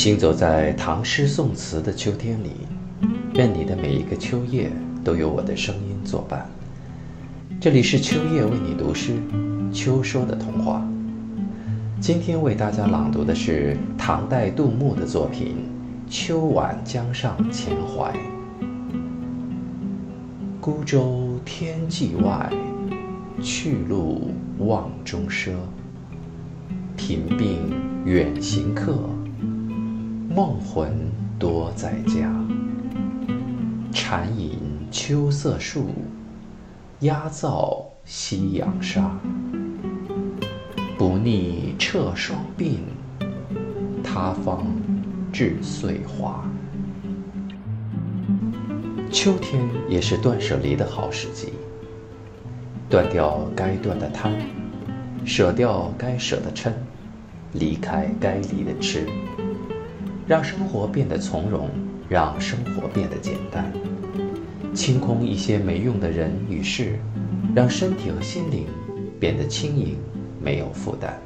[0.00, 2.52] 行走在唐诗宋词的秋天里，
[3.34, 4.72] 愿你的每一个秋夜
[5.04, 6.48] 都有我的声音作伴。
[7.60, 9.12] 这里是秋夜为你读诗，
[9.70, 10.82] 秋说的童话。
[12.00, 15.56] 今天为大家朗读的是唐代杜牧的作品
[16.10, 18.10] 《秋晚江上钱怀》。
[20.62, 22.50] 孤舟天际外，
[23.42, 24.30] 去路
[24.60, 25.50] 望中赊。
[26.96, 27.70] 贫病
[28.06, 28.98] 远行客。
[30.32, 32.32] 梦魂多在家，
[33.92, 35.86] 禅饮秋色树，
[37.00, 39.10] 鸦噪夕阳沙。
[40.96, 42.76] 不逆彻霜鬓，
[44.04, 44.64] 他方
[45.32, 46.44] 至岁华。
[49.10, 51.54] 秋天也是断舍离的好时机，
[52.88, 54.32] 断掉该断的贪，
[55.24, 56.72] 舍掉该舍的嗔，
[57.54, 59.08] 离开该离的痴。
[60.30, 61.68] 让生活变得从容，
[62.08, 63.72] 让生活变得简单，
[64.72, 67.00] 清空一些没用的人与事，
[67.52, 68.64] 让身体和心灵
[69.18, 69.96] 变得轻盈，
[70.40, 71.20] 没有负担。